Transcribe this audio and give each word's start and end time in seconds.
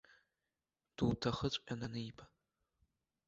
Дуҭахыҵәҟьан 0.95 1.81
аниба. 1.87 2.25